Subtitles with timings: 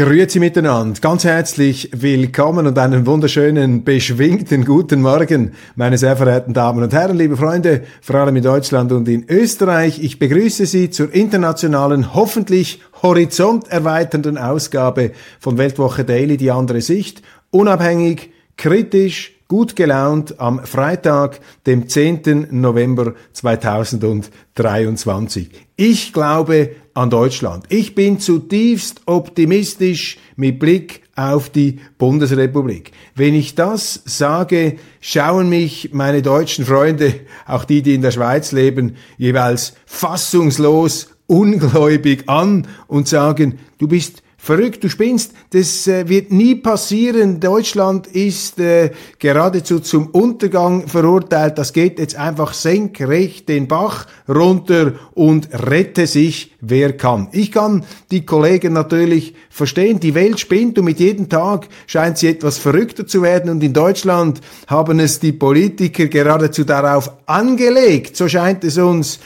[0.00, 6.82] Grüezi miteinander, ganz herzlich willkommen und einen wunderschönen, beschwingten guten Morgen, meine sehr verehrten Damen
[6.82, 10.02] und Herren, liebe Freunde, vor allem in Deutschland und in Österreich.
[10.02, 17.20] Ich begrüße Sie zur internationalen, hoffentlich horizonterweiternden Ausgabe von Weltwoche Daily, die andere Sicht,
[17.50, 22.46] unabhängig, kritisch, gut gelaunt am Freitag, dem 10.
[22.52, 25.50] November 2023.
[25.74, 27.64] Ich glaube an Deutschland.
[27.68, 32.92] Ich bin zutiefst optimistisch mit Blick auf die Bundesrepublik.
[33.16, 37.12] Wenn ich das sage, schauen mich meine deutschen Freunde,
[37.44, 44.22] auch die, die in der Schweiz leben, jeweils fassungslos, ungläubig an und sagen, du bist
[44.40, 47.40] verrückt, du spinnst, das äh, wird nie passieren.
[47.40, 51.58] Deutschland ist äh, geradezu zum Untergang verurteilt.
[51.58, 57.28] Das geht jetzt einfach senkrecht den Bach runter und rette sich, wer kann.
[57.32, 60.00] Ich kann die Kollegen natürlich verstehen.
[60.00, 63.50] Die Welt spinnt und mit jedem Tag scheint sie etwas verrückter zu werden.
[63.50, 69.20] Und in Deutschland haben es die Politiker geradezu darauf angelegt, so scheint es uns,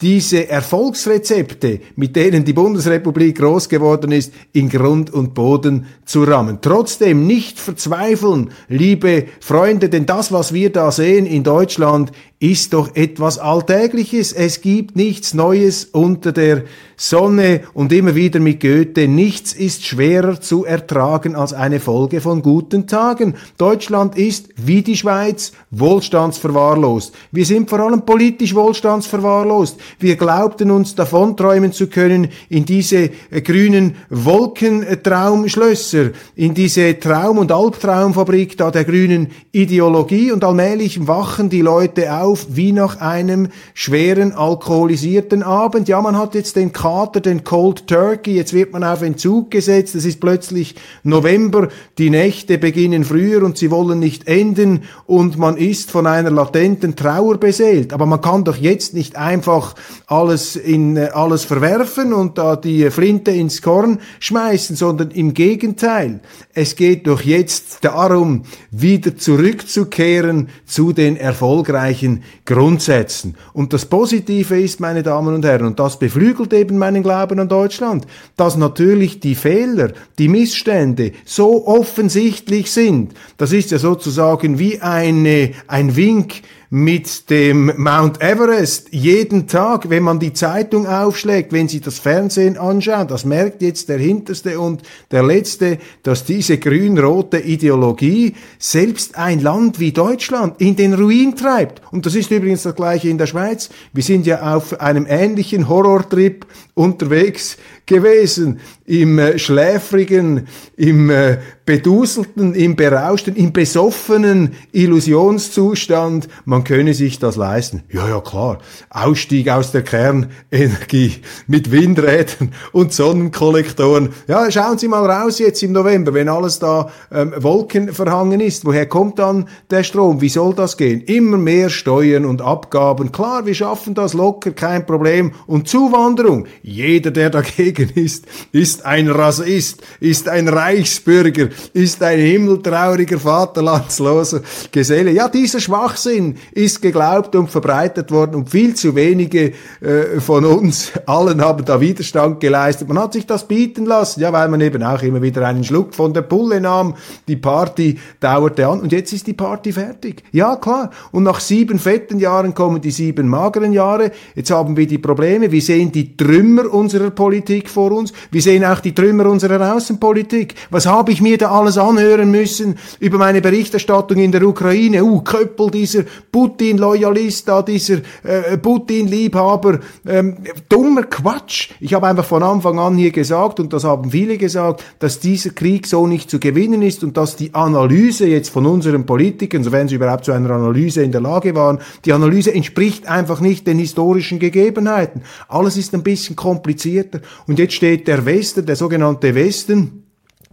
[0.00, 6.58] diese Erfolgsrezepte, mit denen die Bundesrepublik groß geworden ist, in Grund und Boden zu rammen.
[6.62, 12.94] Trotzdem nicht verzweifeln, liebe Freunde, denn das, was wir da sehen in Deutschland, ist doch
[12.94, 14.32] etwas Alltägliches.
[14.32, 16.64] Es gibt nichts Neues unter der
[17.00, 22.42] Sonne und immer wieder mit Goethe, nichts ist schwerer zu ertragen als eine Folge von
[22.42, 23.34] guten Tagen.
[23.56, 27.14] Deutschland ist, wie die Schweiz, wohlstandsverwahrlost.
[27.30, 29.76] Wir sind vor allem politisch wohlstandsverwahrlost.
[30.00, 37.52] Wir glaubten uns davonträumen zu können in diese äh, grünen Wolkentraumschlösser, in diese Traum- und
[37.52, 44.32] Albtraumfabrik da der grünen Ideologie und allmählich wachen die Leute auf wie nach einem schweren
[44.32, 45.88] alkoholisierten Abend.
[45.88, 49.94] Ja, man hat jetzt den Kater, den Cold Turkey, jetzt wird man auf Entzug gesetzt,
[49.94, 55.56] es ist plötzlich November, die Nächte beginnen früher und sie wollen nicht enden und man
[55.56, 57.92] ist von einer latenten Trauer beseelt.
[57.92, 59.74] Aber man kann doch jetzt nicht einfach
[60.06, 66.20] alles in äh, alles verwerfen und da die Flinte ins Korn schmeißen, sondern im Gegenteil.
[66.54, 73.36] Es geht doch jetzt darum, wieder zurückzukehren zu den erfolgreichen Grundsätzen.
[73.52, 77.48] Und das Positive ist, meine Damen und Herren, und das beflügelt eben meinen Glauben an
[77.48, 78.06] Deutschland,
[78.36, 83.14] dass natürlich die Fehler, die Missstände so offensichtlich sind.
[83.36, 90.02] Das ist ja sozusagen wie eine, ein Wink mit dem Mount Everest jeden Tag, wenn
[90.02, 94.82] man die Zeitung aufschlägt, wenn Sie das Fernsehen anschauen, das merkt jetzt der Hinterste und
[95.10, 101.80] der Letzte, dass diese grün-rote Ideologie selbst ein Land wie Deutschland in den Ruin treibt.
[101.90, 103.70] Und das ist übrigens das gleiche in der Schweiz.
[103.94, 107.56] Wir sind ja auf einem ähnlichen Horrortrip unterwegs
[107.88, 117.18] gewesen, im äh, schläfrigen, im äh, beduselten, im berauschten, im besoffenen Illusionszustand, man könne sich
[117.18, 117.82] das leisten.
[117.90, 118.58] Ja, ja, klar.
[118.88, 121.16] Ausstieg aus der Kernenergie
[121.46, 124.10] mit Windrädern und Sonnenkollektoren.
[124.28, 128.64] Ja, schauen Sie mal raus jetzt im November, wenn alles da ähm, wolkenverhangen ist.
[128.64, 130.20] Woher kommt dann der Strom?
[130.20, 131.02] Wie soll das gehen?
[131.02, 133.12] Immer mehr Steuern und Abgaben.
[133.12, 135.32] Klar, wir schaffen das locker, kein Problem.
[135.46, 136.46] Und Zuwanderung.
[136.62, 145.10] Jeder, der dagegen ist, ist ein Rassist, ist ein Reichsbürger, ist ein himmeltrauriger, vaterlandsloser Geselle.
[145.10, 150.92] Ja, dieser Schwachsinn ist geglaubt und verbreitet worden und viel zu wenige äh, von uns
[151.06, 152.88] allen haben da Widerstand geleistet.
[152.88, 155.94] Man hat sich das bieten lassen, ja, weil man eben auch immer wieder einen Schluck
[155.94, 156.94] von der Pulle nahm.
[157.26, 160.22] Die Party dauerte an und jetzt ist die Party fertig.
[160.32, 160.90] Ja, klar.
[161.12, 164.12] Und nach sieben fetten Jahren kommen die sieben mageren Jahre.
[164.34, 165.50] Jetzt haben wir die Probleme.
[165.50, 168.12] Wir sehen die Trümmer unserer Politik vor uns.
[168.30, 170.54] Wir sehen auch die Trümmer unserer Außenpolitik.
[170.70, 175.04] Was habe ich mir da alles anhören müssen über meine Berichterstattung in der Ukraine.
[175.04, 179.80] Uh, Köppel, dieser Putin-Loyalist dieser äh, Putin-Liebhaber.
[180.06, 180.36] Ähm,
[180.68, 181.70] dummer Quatsch.
[181.80, 185.50] Ich habe einfach von Anfang an hier gesagt, und das haben viele gesagt, dass dieser
[185.50, 189.88] Krieg so nicht zu gewinnen ist und dass die Analyse jetzt von unseren Politikern, sofern
[189.88, 193.78] sie überhaupt zu einer Analyse in der Lage waren, die Analyse entspricht einfach nicht den
[193.78, 195.22] historischen Gegebenheiten.
[195.48, 197.20] Alles ist ein bisschen komplizierter.
[197.46, 200.07] Und jetzt steht der Westen, der sogenannte Westen,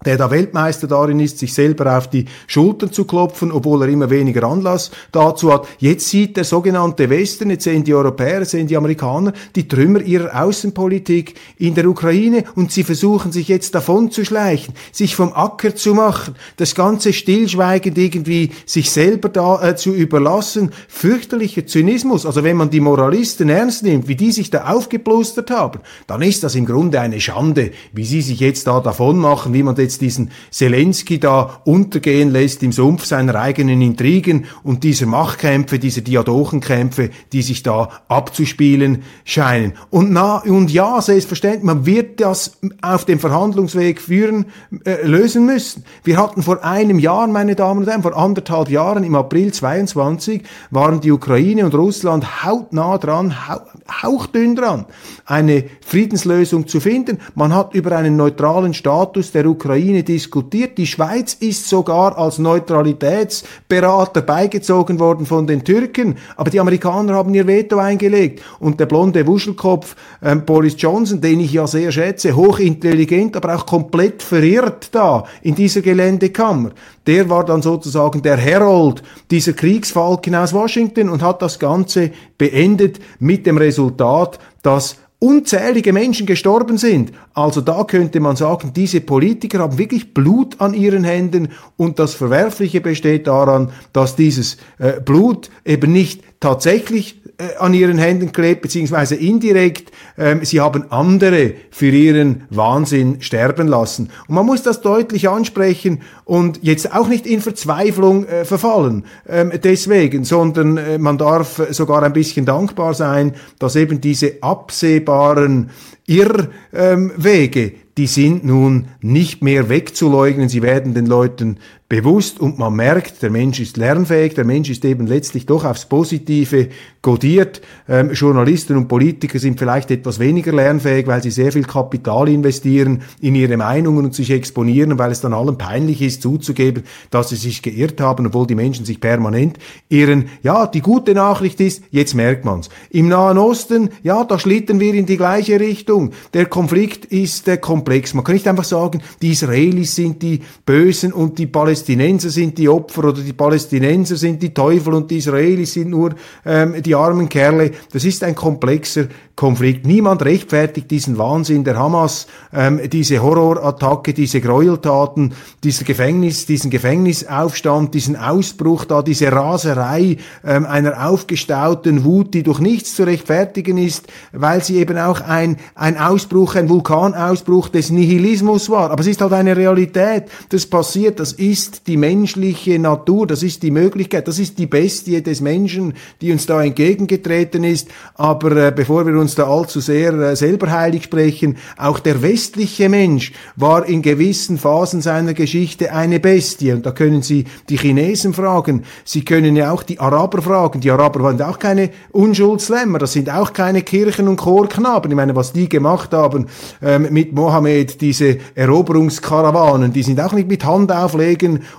[0.06, 4.10] der da Weltmeister darin ist, sich selber auf die Schultern zu klopfen, obwohl er immer
[4.10, 5.68] weniger Anlass dazu hat.
[5.80, 10.44] Jetzt sieht der sogenannte Westen, jetzt sehen die Europäer, sehen die Amerikaner die Trümmer ihrer
[10.44, 15.75] Außenpolitik in der Ukraine und sie versuchen sich jetzt davon zu schleichen, sich vom Acker
[15.75, 20.72] zu machen, das ganze stillschweigend irgendwie sich selber da äh, zu überlassen.
[20.88, 22.25] Fürchterlicher Zynismus.
[22.25, 26.44] Also wenn man die Moralisten ernst nimmt, wie die sich da aufgeplustert haben, dann ist
[26.44, 29.94] das im Grunde eine Schande, wie sie sich jetzt da davon machen, wie man jetzt
[30.00, 37.09] diesen Zelensky da untergehen lässt im Sumpf seiner eigenen Intrigen und dieser Machtkämpfe, dieser Diadochenkämpfe,
[37.31, 39.74] die sich da abzuspielen scheinen.
[39.89, 44.45] Und, na, und ja, selbstverständlich, man wird das auf dem Verhandlungsweg führen,
[44.86, 45.83] äh, lösen müssen.
[46.03, 50.44] Wir hatten vor einem Jahr, meine Damen und Herren, vor anderthalb Jahren, im April 22,
[50.71, 53.62] waren die Ukraine und Russland hautnah dran, hau,
[54.01, 54.86] hauchdünn dran,
[55.25, 57.19] eine Friedenslösung zu finden.
[57.36, 60.77] Man hat über einen neutralen Status der Ukraine Ukraine diskutiert.
[60.77, 67.33] Die Schweiz ist sogar als Neutralitätsberater beigezogen worden von den Türken, aber die Amerikaner haben
[67.33, 68.42] ihr Veto eingelegt.
[68.60, 73.66] Und der blonde Wuschelkopf ähm, Boris Johnson, den ich ja sehr schätze, hochintelligent, aber auch
[73.66, 76.72] komplett verirrt da in dieser Geländekammer,
[77.06, 83.00] der war dann sozusagen der Herold dieser Kriegsfalken aus Washington und hat das Ganze beendet
[83.19, 87.12] mit dem Resultat, dass unzählige Menschen gestorben sind.
[87.33, 92.13] Also da könnte man sagen, diese Politiker haben wirklich Blut an ihren Händen und das
[92.13, 98.62] Verwerfliche besteht daran, dass dieses äh, Blut eben nicht tatsächlich äh, an ihren Händen klebt,
[98.62, 104.10] beziehungsweise indirekt, ähm, sie haben andere für ihren Wahnsinn sterben lassen.
[104.28, 109.52] Und man muss das deutlich ansprechen und jetzt auch nicht in Verzweiflung äh, verfallen ähm,
[109.64, 115.72] deswegen, sondern äh, man darf sogar ein bisschen dankbar sein, dass eben diese absehbaren
[116.08, 122.76] Irrwege, ähm, die sind nun nicht mehr wegzuleugnen, sie werden den Leuten bewusst und man
[122.76, 126.70] merkt, der Mensch ist lernfähig, der Mensch ist eben letztlich doch aufs Positive
[127.04, 127.62] kodiert.
[127.88, 133.04] Ähm, Journalisten und Politiker sind vielleicht etwas weniger lernfähig, weil sie sehr viel Kapital investieren
[133.22, 137.36] in ihre Meinungen und sich exponieren, weil es dann allen peinlich ist zuzugeben, dass sie
[137.36, 140.30] sich geirrt haben, obwohl die Menschen sich permanent irren.
[140.42, 142.70] Ja, die gute Nachricht ist, jetzt merkt man's.
[142.90, 146.14] Im Nahen Osten, ja, da schlitten wir in die gleiche Richtung.
[146.34, 148.16] Der Konflikt ist äh, komplex.
[148.16, 152.57] Man kann nicht einfach sagen, die Israelis sind die Bösen und die Palästinenser Palästinenser sind
[152.57, 156.95] die Opfer oder die Palästinenser sind die Teufel und die Israelis sind nur ähm, die
[156.95, 157.72] armen Kerle.
[157.92, 159.86] Das ist ein komplexer Konflikt.
[159.86, 167.94] Niemand rechtfertigt diesen Wahnsinn der Hamas, ähm, diese Horrorattacke, diese Gräueltaten, dieser Gefängnis, diesen Gefängnisaufstand,
[167.94, 174.07] diesen Ausbruch da, diese Raserei ähm, einer aufgestauten Wut, die durch nichts zu rechtfertigen ist,
[174.31, 178.92] weil sie eben auch ein, ein Ausbruch, ein Vulkanausbruch des Nihilismus war.
[178.92, 180.25] Aber es ist halt eine Realität.
[180.48, 185.21] Das passiert, das ist die menschliche Natur, das ist die Möglichkeit, das ist die Bestie
[185.21, 187.88] des Menschen, die uns da entgegengetreten ist.
[188.15, 191.57] Aber äh, bevor wir uns da allzu sehr äh, selber heilig sprechen.
[191.77, 196.73] Auch der westliche Mensch war in gewissen Phasen seiner Geschichte eine Bestie.
[196.73, 198.83] Und da können Sie die Chinesen fragen.
[199.03, 200.81] Sie können ja auch die Araber fragen.
[200.81, 203.00] Die Araber waren auch keine Unschuldslämmer.
[203.00, 205.12] Das sind auch keine Kirchen- und Chorknaben.
[205.12, 206.48] Ich meine, was die gemacht haben
[206.81, 210.63] ähm, mit Mohammed, diese Eroberungskarawanen, die sind auch nicht mit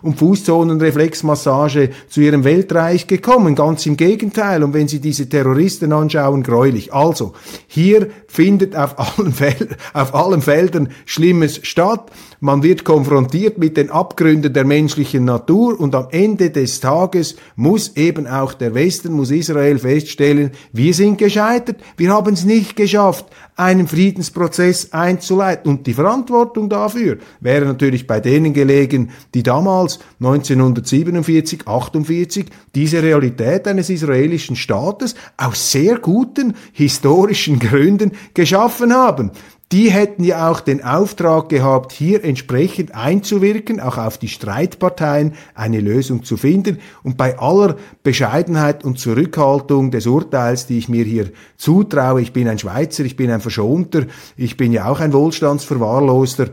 [0.02, 3.54] Und Fußzonenreflexmassage zu ihrem Weltreich gekommen.
[3.54, 4.62] Ganz im Gegenteil.
[4.62, 6.92] Und wenn Sie diese Terroristen anschauen, gräulich.
[6.92, 7.32] Also,
[7.66, 12.10] hier findet auf allen, Fel auf allen Feldern Schlimmes statt.
[12.40, 17.96] Man wird konfrontiert mit den Abgründen der menschlichen Natur und am Ende des Tages muss
[17.96, 23.26] eben auch der Westen, muss Israel feststellen, wir sind gescheitert, wir haben es nicht geschafft,
[23.56, 25.70] einen Friedensprozess einzuleiten.
[25.70, 33.66] Und die Verantwortung dafür wäre natürlich bei denen gelegen, die damals 1947, 48 diese Realität
[33.66, 39.32] eines israelischen Staates aus sehr guten historischen Gründen geschaffen haben
[39.72, 45.80] die hätten ja auch den Auftrag gehabt, hier entsprechend einzuwirken, auch auf die Streitparteien eine
[45.80, 46.78] Lösung zu finden.
[47.02, 52.46] Und bei aller Bescheidenheit und Zurückhaltung des Urteils, die ich mir hier zutraue, ich bin
[52.46, 54.06] ein Schweizer, ich bin ein Verschonter,
[54.36, 56.50] ich bin ja auch ein Wohlstandsverwahrloster,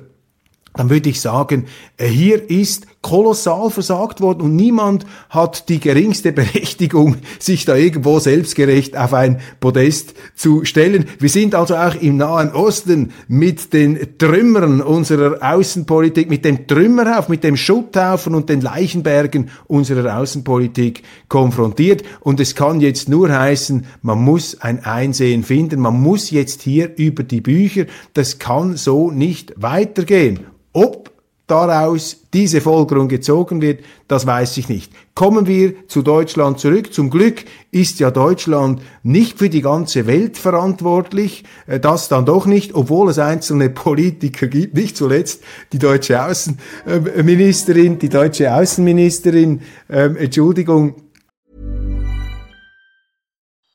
[0.73, 1.67] dann würde ich sagen,
[1.97, 8.17] äh, hier ist kolossal versagt worden und niemand hat die geringste Berechtigung, sich da irgendwo
[8.17, 11.05] selbstgerecht auf ein Podest zu stellen.
[11.19, 17.31] Wir sind also auch im Nahen Osten mit den Trümmern unserer Außenpolitik, mit dem Trümmerhaufen,
[17.31, 22.03] mit dem Schutthaufen und den Leichenbergen unserer Außenpolitik konfrontiert.
[22.21, 26.95] Und es kann jetzt nur heißen, man muss ein Einsehen finden, man muss jetzt hier
[26.95, 30.39] über die Bücher, das kann so nicht weitergehen.
[30.71, 31.12] Ob
[31.47, 34.91] daraus diese Folgerung gezogen wird, das weiß ich nicht.
[35.13, 36.93] Kommen wir zu Deutschland zurück.
[36.93, 41.43] Zum Glück ist ja Deutschland nicht für die ganze Welt verantwortlich.
[41.67, 47.99] Äh, das dann doch nicht, obwohl es einzelne Politiker gibt, nicht zuletzt die deutsche Außenministerin,
[47.99, 50.95] die deutsche Außenministerin, ähm, Entschuldigung.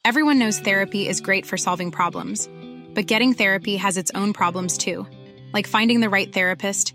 [0.05, 2.49] Everyone knows therapy is great for solving problems,
[2.95, 5.05] but getting therapy has its own problems too.
[5.53, 6.95] like finding the right therapist,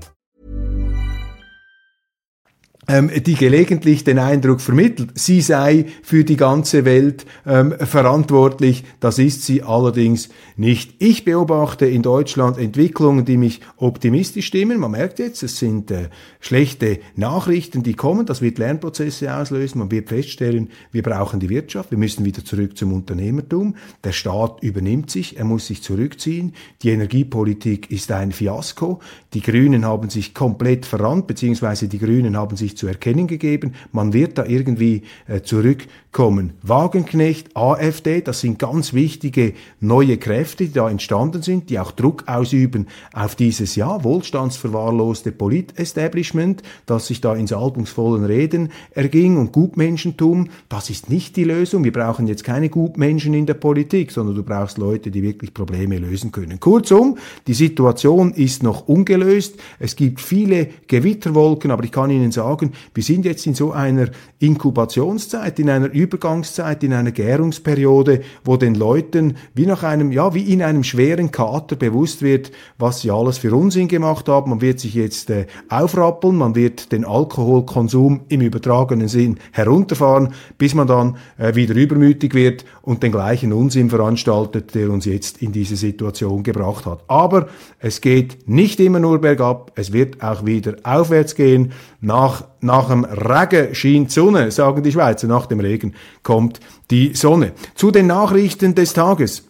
[2.91, 8.83] ähm, die gelegentlich den Eindruck vermittelt, sie sei für die ganze Welt ähm, verantwortlich.
[8.99, 10.95] Das ist sie allerdings nicht.
[10.99, 14.79] Ich beobachte in Deutschland Entwicklungen, die mich optimistisch stimmen.
[14.79, 16.09] Man merkt jetzt, es sind äh,
[16.41, 18.25] schlechte Nachrichten, die kommen.
[18.25, 19.79] Das wird Lernprozesse auslösen.
[19.79, 21.91] Man wird feststellen, wir brauchen die Wirtschaft.
[21.91, 23.75] Wir müssen wieder zurück zum Unternehmertum.
[24.03, 25.37] Der Staat übernimmt sich.
[25.37, 26.53] Er muss sich zurückziehen.
[26.81, 28.99] Die Energiepolitik ist ein Fiasko.
[29.33, 33.75] Die Grünen haben sich komplett verrannt, beziehungsweise die Grünen haben sich zu erkennen gegeben.
[33.91, 36.53] Man wird da irgendwie äh, zurückkommen.
[36.63, 42.23] Wagenknecht, AfD, das sind ganz wichtige neue Kräfte, die da entstanden sind, die auch Druck
[42.25, 50.49] ausüben auf dieses ja wohlstandsverwahrloste Polit-Establishment, das sich da in salbungsvollen Reden erging und Gutmenschentum.
[50.67, 51.83] Das ist nicht die Lösung.
[51.83, 55.99] Wir brauchen jetzt keine Gutmenschen in der Politik, sondern du brauchst Leute, die wirklich Probleme
[55.99, 56.59] lösen können.
[56.59, 59.59] Kurzum, die Situation ist noch ungelöst.
[59.77, 62.60] Es gibt viele Gewitterwolken, aber ich kann Ihnen sagen,
[62.93, 68.75] wir sind jetzt in so einer Inkubationszeit, in einer Übergangszeit, in einer Gärungsperiode, wo den
[68.75, 73.37] Leuten wie nach einem, ja, wie in einem schweren Kater bewusst wird, was sie alles
[73.37, 74.49] für Unsinn gemacht haben.
[74.51, 80.73] Man wird sich jetzt äh, aufrappeln, man wird den Alkoholkonsum im übertragenen Sinn herunterfahren, bis
[80.73, 85.51] man dann äh, wieder übermütig wird und den gleichen Unsinn veranstaltet, der uns jetzt in
[85.51, 87.03] diese Situation gebracht hat.
[87.07, 87.47] Aber
[87.79, 91.71] es geht nicht immer nur bergab, es wird auch wieder aufwärts gehen.
[91.99, 93.73] Nach nach dem Regen
[94.05, 95.27] die Sonne, sagen die Schweizer.
[95.27, 97.53] Nach dem Regen kommt die Sonne.
[97.75, 99.43] Zu den Nachrichten des Tages.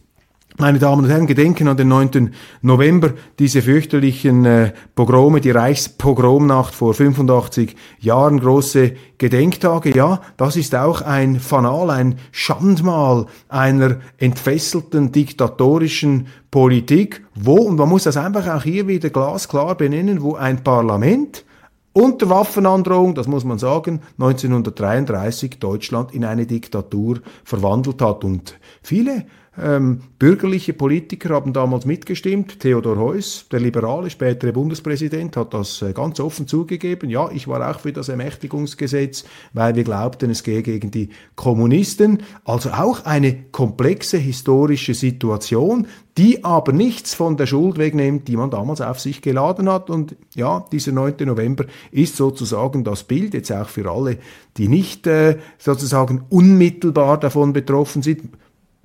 [0.58, 2.34] Meine Damen und Herren, gedenken an den 9.
[2.62, 9.96] November, diese fürchterlichen äh, Pogrome, die Reichspogromnacht vor 85 Jahren, große Gedenktage.
[9.96, 17.90] Ja, das ist auch ein Fanal, ein Schandmal einer entfesselten diktatorischen Politik, wo, und man
[17.90, 21.46] muss das einfach auch hier wieder glasklar benennen, wo ein Parlament
[21.94, 28.24] unter Waffenandrohung, das muss man sagen, 1933 Deutschland in eine Diktatur verwandelt hat.
[28.24, 29.26] Und viele
[29.58, 32.62] ähm, bürgerliche Politiker haben damals mitgestimmt.
[32.62, 37.10] Theodor Heuss, der liberale, spätere Bundespräsident, hat das äh, ganz offen zugegeben.
[37.10, 42.24] Ja, ich war auch für das Ermächtigungsgesetz, weil wir glaubten, es gehe gegen die Kommunisten.
[42.46, 45.86] Also auch eine komplexe historische Situation,
[46.18, 49.90] die aber nichts von der Schuld wegnimmt, die man damals auf sich geladen hat.
[49.90, 51.16] Und ja, dieser 9.
[51.26, 54.18] November ist sozusagen das Bild, jetzt auch für alle,
[54.56, 58.30] die nicht äh, sozusagen unmittelbar davon betroffen sind.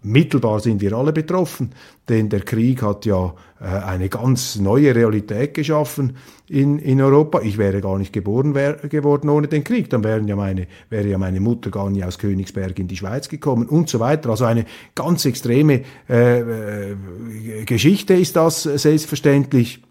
[0.06, 1.72] Mittelbar sind wir alle betroffen,
[2.08, 6.16] denn der Krieg hat ja äh, eine ganz neue Realität geschaffen
[6.48, 7.40] in, in Europa.
[7.40, 11.08] Ich wäre gar nicht geboren wär, geworden ohne den Krieg, dann wären ja meine, wäre
[11.08, 14.30] ja meine Mutter gar nicht aus Königsberg in die Schweiz gekommen und so weiter.
[14.30, 16.96] Also eine ganz extreme äh, äh,
[17.64, 19.85] Geschichte ist das selbstverständlich.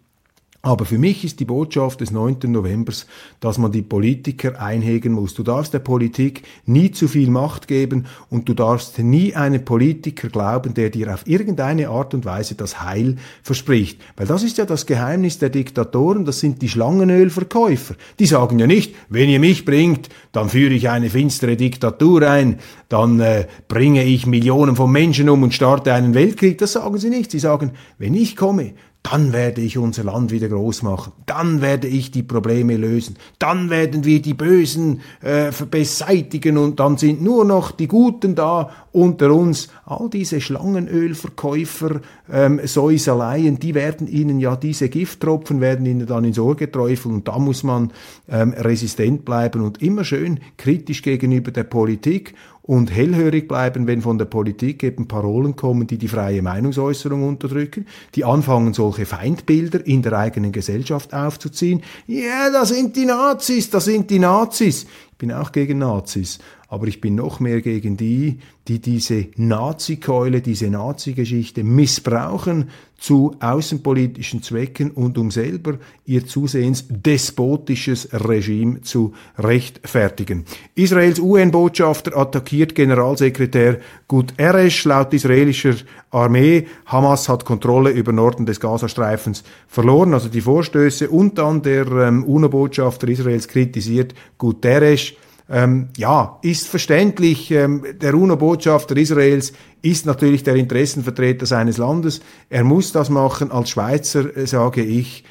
[0.65, 2.38] Aber für mich ist die Botschaft des 9.
[2.48, 3.05] Novembers,
[3.39, 5.36] dass man die Politiker einhegen muss.
[5.36, 10.27] Du darfst der Politik nie zu viel Macht geben und du darfst nie einen Politiker
[10.27, 14.01] glauben, der dir auf irgendeine Art und Weise das Heil verspricht.
[14.17, 17.93] Weil das ist ja das Geheimnis der Diktatoren, das sind die Schlangenölverkäufer.
[18.17, 22.57] Die sagen ja nicht, wenn ihr mich bringt, dann führe ich eine finstere Diktatur ein,
[22.89, 26.57] dann äh, bringe ich Millionen von Menschen um und starte einen Weltkrieg.
[26.57, 27.29] Das sagen sie nicht.
[27.29, 28.74] Sie sagen, wenn ich komme,
[29.12, 33.69] dann werde ich unser Land wieder groß machen, dann werde ich die Probleme lösen, dann
[33.69, 36.57] werden wir die Bösen äh, beseitigen.
[36.57, 39.67] Und dann sind nur noch die Guten da unter uns.
[39.85, 46.39] All diese Schlangenölverkäufer, ähm, Säuseleien, die werden ihnen ja, diese Gifttropfen werden ihnen dann ins
[46.39, 47.13] Ohr geträufelt.
[47.13, 47.91] Und da muss man
[48.27, 49.62] ähm, resistent bleiben.
[49.62, 52.33] Und immer schön kritisch gegenüber der Politik
[52.67, 57.86] und hellhörig bleiben, wenn von der Politik eben Parolen kommen, die die freie Meinungsäußerung unterdrücken,
[58.15, 61.84] die anfangen, solche Feindbilder in der eigenen Gesellschaft aufzuziehen.
[62.07, 64.86] Ja, da sind die Nazis, da sind die Nazis.
[65.12, 70.41] Ich bin auch gegen Nazis, aber ich bin noch mehr gegen die, die diese Nazi-Keule,
[70.41, 80.45] diese Nazi-Geschichte missbrauchen zu außenpolitischen Zwecken und um selber ihr zusehends despotisches Regime zu rechtfertigen.
[80.74, 85.75] Israels UN-Botschafter attackiert Generalsekretär Guterres laut israelischer
[86.10, 86.67] Armee.
[86.86, 92.24] Hamas hat Kontrolle über Norden des Gazastreifens verloren, also die Vorstöße und dann der ähm,
[92.24, 95.13] UNO-Botschafter Israels kritisiert Guterres
[95.49, 97.51] ähm, ja, ist verständlich.
[97.51, 102.21] Ähm, der UNO-Botschafter Israels ist natürlich der Interessenvertreter seines Landes.
[102.49, 103.51] Er muss das machen.
[103.51, 105.23] Als Schweizer äh, sage ich,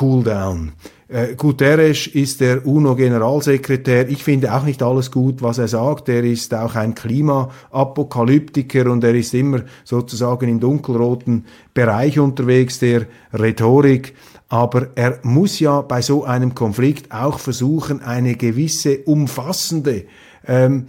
[0.00, 0.72] cool down.
[1.08, 4.08] Äh, Guterres ist der UNO-Generalsekretär.
[4.08, 6.08] Ich finde auch nicht alles gut, was er sagt.
[6.08, 13.06] Er ist auch ein Klimaapokalyptiker und er ist immer sozusagen im dunkelroten Bereich unterwegs der
[13.32, 14.14] Rhetorik
[14.48, 20.04] aber er muss ja bei so einem Konflikt auch versuchen, eine gewisse umfassende
[20.46, 20.86] ähm,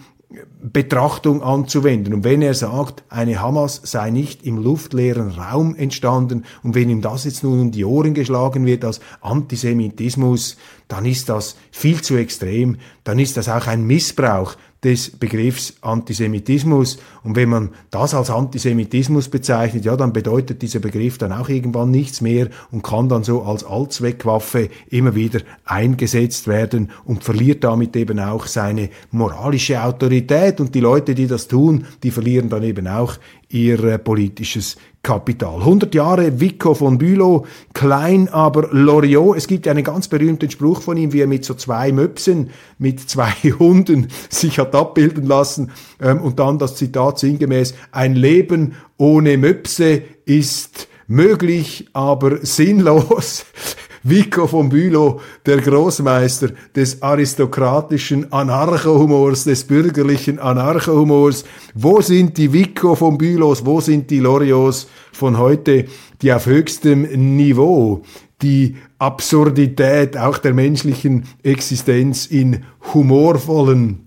[0.62, 2.14] Betrachtung anzuwenden.
[2.14, 7.02] Und wenn er sagt, eine Hamas sei nicht im luftleeren Raum entstanden und wenn ihm
[7.02, 10.58] das jetzt nun um die Ohren geschlagen wird als Antisemitismus,
[10.90, 16.98] dann ist das viel zu extrem, dann ist das auch ein Missbrauch des Begriffs Antisemitismus.
[17.24, 21.92] Und wenn man das als Antisemitismus bezeichnet, ja, dann bedeutet dieser Begriff dann auch irgendwann
[21.92, 27.96] nichts mehr und kann dann so als Allzweckwaffe immer wieder eingesetzt werden und verliert damit
[27.96, 30.60] eben auch seine moralische Autorität.
[30.60, 33.18] Und die Leute, die das tun, die verlieren dann eben auch
[33.50, 35.60] ihr äh, politisches Kapital.
[35.60, 39.38] 100 Jahre Vico von Bülow, klein aber Loriot.
[39.38, 43.10] Es gibt einen ganz berühmten Spruch von ihm, wie er mit so zwei Möpsen, mit
[43.10, 49.38] zwei Hunden sich hat abbilden lassen ähm, und dann das Zitat sinngemäß, ein Leben ohne
[49.38, 53.46] Möpse ist möglich, aber sinnlos.
[54.10, 61.43] Vico von Bülow, der Großmeister des aristokratischen Anarchohumors, des bürgerlichen Anarchohumors.
[61.74, 65.88] Wo sind die Vico von Bülows, wo sind die Lorios von heute,
[66.22, 67.02] die auf höchstem
[67.36, 68.02] Niveau
[68.41, 74.06] die Absurdität auch der menschlichen Existenz in humorvollen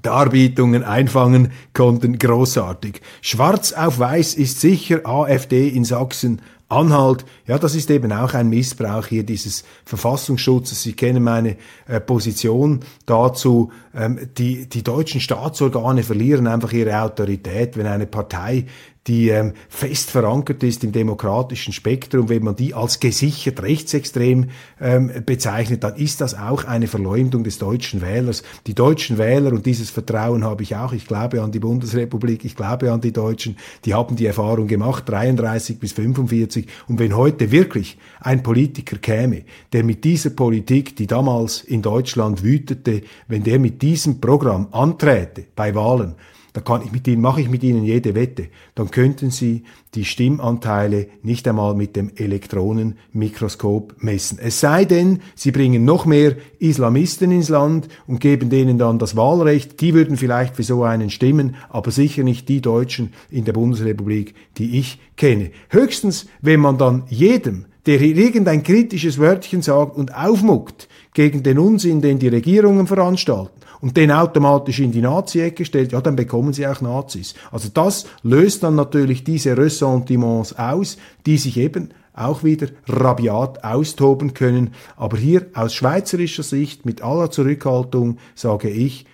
[0.00, 3.02] Darbietungen einfangen konnten, großartig.
[3.20, 8.48] Schwarz auf weiß ist sicher AfD in Sachsen Anhalt, ja, das ist eben auch ein
[8.48, 10.82] Missbrauch hier dieses Verfassungsschutzes.
[10.82, 13.70] Sie kennen meine äh, Position dazu.
[13.94, 18.66] Ähm, die, die deutschen Staatsorgane verlieren einfach ihre Autorität, wenn eine Partei
[19.06, 24.48] die ähm, fest verankert ist im demokratischen Spektrum, wenn man die als gesichert rechtsextrem
[24.80, 28.42] ähm, bezeichnet, dann ist das auch eine Verleumdung des deutschen Wählers.
[28.66, 32.56] Die deutschen Wähler, und dieses Vertrauen habe ich auch, ich glaube an die Bundesrepublik, ich
[32.56, 36.53] glaube an die Deutschen, die haben die Erfahrung gemacht, 33 bis 45.
[36.88, 42.42] Und wenn heute wirklich ein Politiker käme, der mit dieser Politik, die damals in Deutschland
[42.42, 46.14] wütete, wenn der mit diesem Programm anträte bei Wahlen,
[46.54, 49.64] da kann ich mit Ihnen, mache ich mit Ihnen jede Wette, dann könnten Sie
[49.94, 54.38] die Stimmanteile nicht einmal mit dem Elektronenmikroskop messen.
[54.40, 59.16] Es sei denn, Sie bringen noch mehr Islamisten ins Land und geben denen dann das
[59.16, 59.80] Wahlrecht.
[59.80, 64.34] Die würden vielleicht für so einen stimmen, aber sicher nicht die Deutschen in der Bundesrepublik,
[64.56, 65.50] die ich kenne.
[65.70, 71.58] Höchstens, wenn man dann jedem, der hier irgendein kritisches Wörtchen sagt und aufmuckt gegen den
[71.58, 76.54] Unsinn, den die Regierungen veranstalten, und den automatisch in die Nazi-Ecke stellt, ja, dann bekommen
[76.54, 77.34] sie auch Nazis.
[77.52, 84.32] Also das löst dann natürlich diese Ressentiments aus, die sich eben auch wieder rabiat austoben
[84.32, 84.70] können.
[84.96, 89.04] Aber hier aus schweizerischer Sicht mit aller Zurückhaltung sage ich,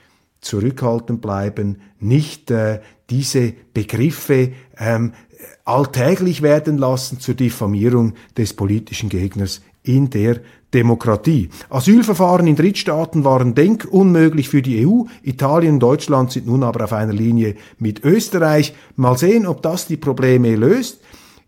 [0.41, 2.81] zurückhaltend bleiben, nicht äh,
[3.11, 5.13] diese Begriffe ähm,
[5.65, 10.41] alltäglich werden lassen zur Diffamierung des politischen Gegners in der
[10.73, 11.49] Demokratie.
[11.69, 15.05] Asylverfahren in Drittstaaten waren denkunmöglich für die EU.
[15.23, 18.75] Italien und Deutschland sind nun aber auf einer Linie mit Österreich.
[18.97, 21.01] Mal sehen, ob das die Probleme löst.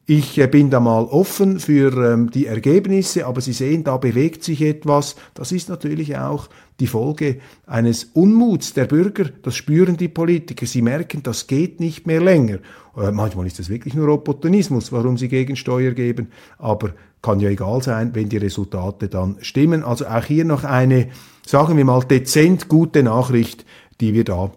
[0.06, 4.42] Ich äh, bin da mal offen für ähm, die Ergebnisse, aber Sie sehen, da bewegt
[4.42, 5.14] sich etwas.
[5.34, 6.48] Das ist natürlich auch
[6.82, 9.26] die Folge eines Unmuts der Bürger.
[9.42, 10.66] Das spüren die Politiker.
[10.66, 12.58] Sie merken, das geht nicht mehr länger.
[12.96, 16.90] Äh, manchmal ist das wirklich nur Opportunismus, warum sie Gegensteuer geben, aber
[17.22, 19.84] kann ja egal sein, wenn die Resultate dann stimmen.
[19.84, 21.08] Also auch hier noch eine,
[21.46, 23.64] sagen wir mal, dezent gute Nachricht,
[24.00, 24.50] die wir da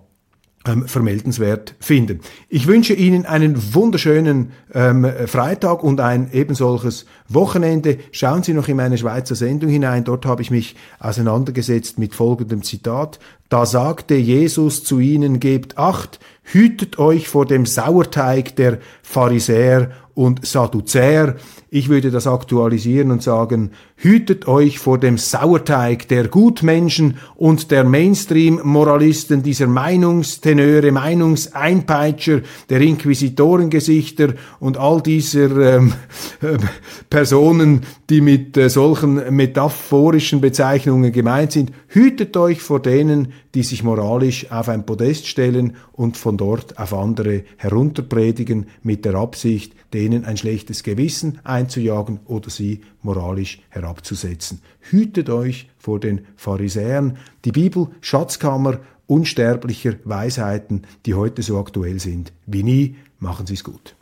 [0.65, 2.19] ähm, vermeldenswert finden.
[2.49, 7.97] Ich wünsche Ihnen einen wunderschönen ähm, Freitag und ein ebensolches Wochenende.
[8.12, 10.04] Schauen Sie noch in meine Schweizer Sendung hinein.
[10.04, 13.19] Dort habe ich mich auseinandergesetzt mit folgendem Zitat.
[13.49, 20.45] Da sagte Jesus zu ihnen, gebt acht, hütet euch vor dem Sauerteig der Pharisäer und
[20.45, 21.36] Sadduzäer.
[21.69, 27.84] Ich würde das aktualisieren und sagen, hütet euch vor dem Sauerteig der Gutmenschen und der
[27.84, 35.93] Mainstream-Moralisten, dieser Meinungstenöre, Meinungseinpeitscher, der Inquisitorengesichter und all dieser ähm,
[36.41, 36.58] äh,
[37.10, 41.73] Personen, die mit äh, solchen metaphorischen Bezeichnungen gemeint sind.
[41.89, 46.93] Hütet euch vor denen, die sich moralisch auf ein Podest stellen und von dort auf
[46.93, 54.62] andere herunterpredigen mit der Absicht, denen ein schlechtes Gewissen einzujagen oder sie moralisch herabzusetzen.
[54.81, 57.17] Hütet euch vor den Pharisäern.
[57.45, 62.95] Die Bibel, Schatzkammer unsterblicher Weisheiten, die heute so aktuell sind wie nie.
[63.19, 63.95] Machen Sie es gut.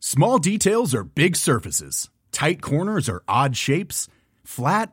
[0.00, 2.10] Small details are big surfaces.
[2.32, 4.08] Tight corners are odd shapes.
[4.44, 4.92] Flat,